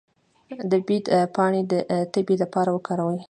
د 0.71 0.73
بید 0.87 1.05
پاڼې 1.35 1.61
د 1.71 1.73
تبې 2.13 2.35
لپاره 2.43 2.69
وکاروئ 2.71 3.17